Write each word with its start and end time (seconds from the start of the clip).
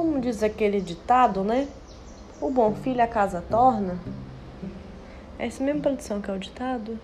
como 0.00 0.18
diz 0.18 0.42
aquele 0.42 0.80
ditado, 0.80 1.44
né? 1.44 1.68
O 2.40 2.50
bom 2.50 2.74
filho 2.74 3.02
a 3.02 3.06
casa 3.06 3.44
torna. 3.50 3.98
É 5.38 5.46
essa 5.46 5.62
mesma 5.62 5.82
produção 5.82 6.22
que 6.22 6.30
é 6.30 6.34
o 6.34 6.38
ditado? 6.38 6.98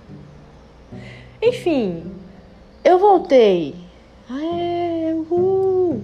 Enfim, 1.43 2.11
eu 2.83 2.99
voltei. 2.99 3.75
Aê, 4.31 5.13
uhul. 5.13 6.03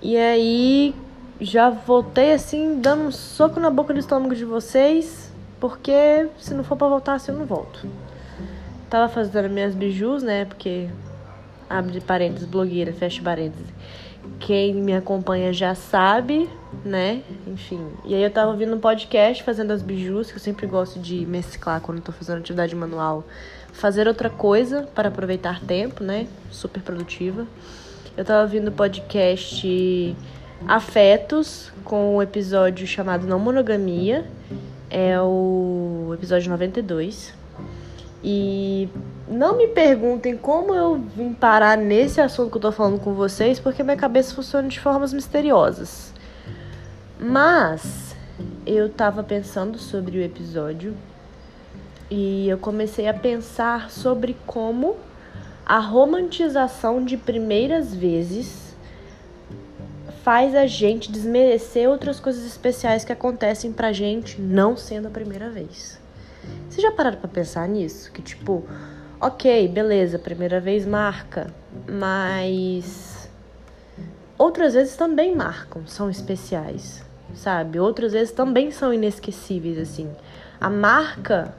E 0.00 0.16
aí, 0.16 0.94
já 1.38 1.68
voltei 1.68 2.32
assim, 2.32 2.80
dando 2.80 3.02
um 3.02 3.12
soco 3.12 3.60
na 3.60 3.68
boca 3.68 3.92
do 3.92 4.00
estômago 4.00 4.34
de 4.34 4.46
vocês, 4.46 5.30
porque 5.60 6.30
se 6.38 6.54
não 6.54 6.64
for 6.64 6.78
pra 6.78 6.88
voltar 6.88 7.12
assim, 7.12 7.30
eu 7.30 7.38
não 7.38 7.44
volto. 7.44 7.86
Tava 8.88 9.12
fazendo 9.12 9.50
minhas 9.50 9.74
bijus, 9.74 10.22
né? 10.22 10.46
Porque 10.46 10.88
abre 11.70 12.00
parênteses, 12.00 12.48
blogueira, 12.48 12.92
fecha 12.92 13.22
parênteses. 13.22 13.66
Quem 14.40 14.74
me 14.74 14.92
acompanha 14.92 15.52
já 15.52 15.74
sabe, 15.74 16.50
né? 16.84 17.22
Enfim. 17.46 17.86
E 18.04 18.14
aí 18.14 18.22
eu 18.22 18.30
tava 18.30 18.50
ouvindo 18.50 18.74
um 18.74 18.80
podcast 18.80 19.42
fazendo 19.44 19.70
as 19.70 19.80
bijus, 19.80 20.30
que 20.30 20.36
eu 20.36 20.40
sempre 20.40 20.66
gosto 20.66 20.98
de 20.98 21.24
mesclar 21.24 21.80
quando 21.80 22.00
tô 22.00 22.10
fazendo 22.10 22.38
atividade 22.38 22.74
manual. 22.74 23.24
Fazer 23.72 24.08
outra 24.08 24.28
coisa 24.28 24.82
para 24.94 25.08
aproveitar 25.08 25.60
tempo, 25.60 26.02
né? 26.02 26.26
Super 26.50 26.82
produtiva. 26.82 27.46
Eu 28.16 28.24
tava 28.24 28.42
ouvindo 28.42 28.68
o 28.68 28.72
podcast 28.72 30.16
Afetos, 30.66 31.72
com 31.84 32.14
o 32.14 32.16
um 32.16 32.22
episódio 32.22 32.86
chamado 32.86 33.26
Não 33.26 33.38
Monogamia. 33.38 34.26
É 34.90 35.20
o 35.20 36.10
episódio 36.14 36.50
92. 36.50 37.32
E 38.22 38.88
não 39.30 39.56
me 39.56 39.68
perguntem 39.68 40.36
como 40.36 40.74
eu 40.74 40.96
vim 40.96 41.32
parar 41.32 41.78
nesse 41.78 42.20
assunto 42.20 42.50
que 42.50 42.56
eu 42.56 42.62
tô 42.62 42.72
falando 42.72 42.98
com 42.98 43.14
vocês, 43.14 43.60
porque 43.60 43.82
minha 43.82 43.96
cabeça 43.96 44.34
funciona 44.34 44.68
de 44.68 44.80
formas 44.80 45.12
misteriosas. 45.12 46.12
Mas 47.18 48.16
eu 48.66 48.88
tava 48.88 49.22
pensando 49.22 49.78
sobre 49.78 50.18
o 50.18 50.22
episódio 50.22 50.96
e 52.10 52.48
eu 52.48 52.58
comecei 52.58 53.06
a 53.06 53.14
pensar 53.14 53.90
sobre 53.90 54.36
como 54.46 54.96
a 55.64 55.78
romantização 55.78 57.04
de 57.04 57.16
primeiras 57.16 57.94
vezes 57.94 58.74
faz 60.24 60.54
a 60.54 60.66
gente 60.66 61.10
desmerecer 61.10 61.88
outras 61.88 62.18
coisas 62.18 62.44
especiais 62.44 63.04
que 63.04 63.12
acontecem 63.12 63.72
pra 63.72 63.92
gente 63.92 64.40
não 64.40 64.76
sendo 64.76 65.06
a 65.06 65.10
primeira 65.10 65.48
vez. 65.50 66.00
Vocês 66.68 66.82
já 66.82 66.90
pararam 66.90 67.18
pra 67.18 67.28
pensar 67.28 67.68
nisso? 67.68 68.10
Que 68.12 68.20
tipo, 68.20 68.64
ok, 69.20 69.68
beleza, 69.68 70.18
primeira 70.18 70.58
vez 70.58 70.86
marca, 70.86 71.52
mas 71.86 73.28
outras 74.38 74.72
vezes 74.72 74.96
também 74.96 75.36
marcam, 75.36 75.86
são 75.86 76.08
especiais, 76.08 77.04
sabe? 77.34 77.78
Outras 77.78 78.12
vezes 78.12 78.32
também 78.32 78.70
são 78.70 78.94
inesquecíveis, 78.94 79.78
assim. 79.78 80.10
A 80.58 80.70
marca, 80.70 81.54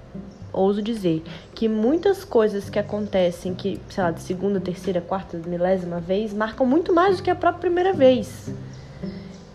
ouso 0.51 0.81
dizer, 0.81 1.23
que 1.53 1.69
muitas 1.69 2.23
coisas 2.23 2.67
que 2.67 2.79
acontecem, 2.79 3.53
que, 3.53 3.79
sei 3.89 4.03
lá, 4.03 4.09
de 4.09 4.21
segunda, 4.21 4.59
terceira, 4.59 4.99
quarta, 4.99 5.37
milésima 5.37 5.99
vez, 5.99 6.33
marcam 6.33 6.65
muito 6.65 6.91
mais 6.91 7.17
do 7.17 7.23
que 7.23 7.29
a 7.29 7.35
própria 7.35 7.61
primeira 7.61 7.93
vez. 7.93 8.51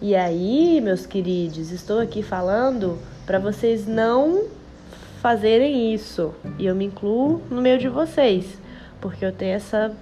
E 0.01 0.15
aí, 0.15 0.81
meus 0.81 1.07
queridos, 1.07 1.73
estou 1.73 1.99
aqui 1.99 2.23
falando 2.23 2.99
para 3.27 3.41
vocês 3.41 3.87
não 3.87 4.45
fazerem 5.27 5.93
isso. 5.93 6.33
E 6.57 6.67
eu 6.67 6.75
me 6.77 6.85
incluo 6.85 7.43
no 7.51 7.61
meio 7.61 7.81
de 7.81 7.89
vocês, 7.89 8.47
porque 9.01 9.25
eu 9.25 9.33
tenho 9.33 9.57
essa 9.57 9.93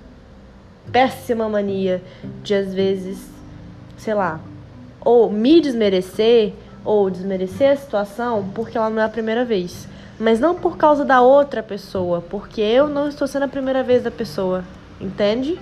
péssima 0.92 1.48
mania 1.48 2.02
de 2.42 2.54
às 2.54 2.74
vezes, 2.74 3.26
sei 3.96 4.12
lá, 4.12 4.38
ou 5.02 5.32
me 5.32 5.62
desmerecer 5.62 6.52
ou 6.84 7.08
desmerecer 7.08 7.70
a 7.70 7.76
situação 7.76 8.50
porque 8.54 8.76
ela 8.76 8.90
não 8.90 9.00
é 9.00 9.06
a 9.06 9.08
primeira 9.08 9.46
vez. 9.46 9.88
Mas 10.20 10.38
não 10.38 10.54
por 10.54 10.76
causa 10.76 11.06
da 11.06 11.22
outra 11.22 11.62
pessoa, 11.62 12.20
porque 12.20 12.60
eu 12.60 12.86
não 12.86 13.08
estou 13.08 13.26
sendo 13.26 13.44
a 13.44 13.48
primeira 13.48 13.82
vez 13.82 14.02
da 14.02 14.10
pessoa, 14.10 14.62
entende? 15.00 15.58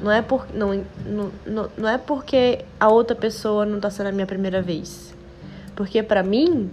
Não 0.00 0.10
é, 0.10 0.22
por, 0.22 0.46
não, 0.54 0.82
não, 1.04 1.70
não, 1.76 1.86
é 1.86 1.98
porque 1.98 2.64
a 2.80 2.88
outra 2.88 3.14
pessoa 3.14 3.66
não 3.66 3.76
está 3.76 3.90
sendo 3.90 4.06
a 4.06 4.12
minha 4.12 4.26
primeira 4.26 4.62
vez. 4.62 5.14
Porque 5.74 6.02
para 6.02 6.22
mim, 6.22 6.70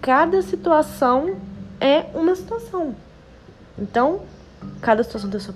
cada 0.00 0.42
situação 0.42 1.36
é 1.80 2.06
uma 2.14 2.34
situação. 2.34 2.94
Então, 3.78 4.20
cada 4.80 5.02
situação 5.02 5.30
tem 5.30 5.40
sua 5.40 5.54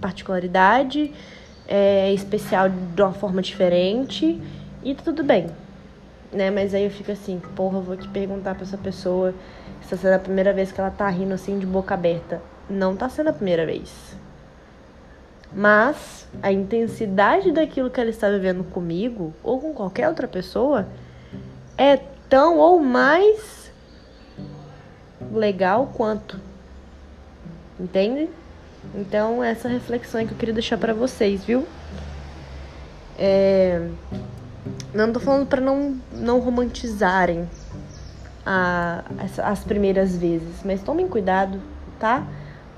particularidade, 0.00 1.12
é 1.66 2.12
especial 2.12 2.68
de 2.68 3.02
uma 3.02 3.12
forma 3.12 3.42
diferente 3.42 4.40
e 4.82 4.94
tudo 4.94 5.24
bem. 5.24 5.48
Né? 6.32 6.50
Mas 6.50 6.74
aí 6.74 6.84
eu 6.84 6.90
fico 6.90 7.12
assim, 7.12 7.40
porra, 7.54 7.78
eu 7.78 7.82
vou 7.82 7.94
aqui 7.94 8.08
perguntar 8.08 8.54
pra 8.54 8.64
essa 8.64 8.78
pessoa 8.78 9.34
se 9.82 9.90
tá 9.90 9.96
sendo 9.96 10.14
a 10.14 10.18
primeira 10.18 10.52
vez 10.52 10.72
que 10.72 10.80
ela 10.80 10.90
tá 10.90 11.08
rindo 11.08 11.34
assim 11.34 11.58
de 11.58 11.66
boca 11.66 11.94
aberta. 11.94 12.40
Não 12.68 12.96
tá 12.96 13.08
sendo 13.08 13.28
a 13.28 13.32
primeira 13.32 13.64
vez. 13.64 14.16
Mas 15.52 16.26
a 16.42 16.50
intensidade 16.50 17.52
daquilo 17.52 17.88
que 17.88 18.00
ela 18.00 18.10
está 18.10 18.28
vivendo 18.28 18.64
comigo 18.64 19.32
ou 19.42 19.60
com 19.60 19.72
qualquer 19.72 20.08
outra 20.08 20.26
pessoa 20.26 20.86
é 21.78 21.96
tão 22.28 22.58
ou 22.58 22.80
mais 22.80 23.63
legal 25.38 25.92
quanto. 25.94 26.40
Entende? 27.78 28.28
Então, 28.94 29.42
essa 29.42 29.68
reflexão 29.68 30.20
é 30.20 30.24
que 30.24 30.32
eu 30.32 30.38
queria 30.38 30.54
deixar 30.54 30.78
para 30.78 30.92
vocês, 30.92 31.44
viu? 31.44 31.66
É... 33.18 33.88
Não 34.92 35.12
tô 35.12 35.20
falando 35.20 35.46
para 35.46 35.60
não, 35.60 35.96
não 36.12 36.40
romantizarem 36.40 37.48
a, 38.46 39.04
as, 39.18 39.38
as 39.38 39.64
primeiras 39.64 40.16
vezes, 40.16 40.62
mas 40.64 40.82
tomem 40.82 41.08
cuidado, 41.08 41.60
tá? 41.98 42.26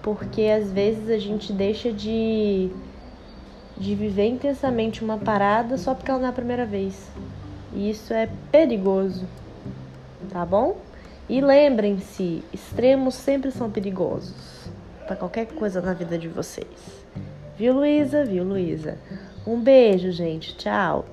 Porque 0.02 0.42
às 0.42 0.70
vezes 0.70 1.10
a 1.10 1.18
gente 1.18 1.52
deixa 1.52 1.92
de, 1.92 2.70
de 3.76 3.94
viver 3.94 4.28
intensamente 4.28 5.04
uma 5.04 5.18
parada 5.18 5.76
só 5.76 5.94
porque 5.94 6.10
ela 6.10 6.20
não 6.20 6.26
é 6.26 6.30
a 6.30 6.34
primeira 6.34 6.64
vez. 6.64 7.10
E 7.74 7.90
isso 7.90 8.14
é 8.14 8.28
perigoso, 8.50 9.26
tá 10.30 10.44
bom? 10.44 10.76
E 11.28 11.40
lembrem-se, 11.40 12.44
extremos 12.52 13.14
sempre 13.14 13.50
são 13.50 13.70
perigosos 13.70 14.68
para 15.06 15.16
qualquer 15.16 15.46
coisa 15.46 15.80
na 15.80 15.92
vida 15.92 16.16
de 16.16 16.28
vocês. 16.28 17.04
Viu, 17.56 17.74
Luísa? 17.74 18.24
Viu, 18.24 18.44
Luísa? 18.44 18.98
Um 19.46 19.60
beijo, 19.60 20.12
gente. 20.12 20.56
Tchau. 20.56 21.04